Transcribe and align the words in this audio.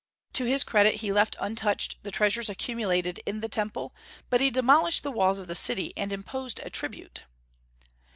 To 0.33 0.45
his 0.45 0.63
credit 0.63 0.95
he 0.95 1.11
left 1.11 1.35
untouched 1.39 2.01
the 2.01 2.09
treasures 2.09 2.49
accumulated 2.49 3.19
in 3.27 3.41
the 3.41 3.47
Temple, 3.47 3.93
but 4.31 4.41
he 4.41 4.49
demolished 4.49 5.03
the 5.03 5.11
walls 5.11 5.37
of 5.37 5.45
the 5.47 5.53
city 5.53 5.93
and 5.95 6.11
imposed 6.11 6.59
a 6.63 6.71
tribute. 6.71 7.25